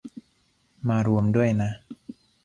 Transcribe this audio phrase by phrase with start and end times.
[0.87, 1.71] มารวมด้วยนะ